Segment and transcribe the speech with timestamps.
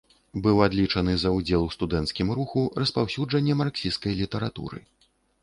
[0.45, 4.83] Быў адлічаны за ўдзел у студэнцкім руху, распаўсюджанне марксісцкай літаратуры.